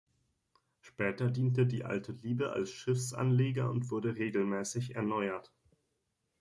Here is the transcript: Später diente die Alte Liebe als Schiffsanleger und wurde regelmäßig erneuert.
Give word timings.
Später 0.79 1.29
diente 1.29 1.67
die 1.67 1.85
Alte 1.85 2.13
Liebe 2.23 2.53
als 2.53 2.71
Schiffsanleger 2.71 3.69
und 3.69 3.91
wurde 3.91 4.15
regelmäßig 4.15 4.95
erneuert. 4.95 5.51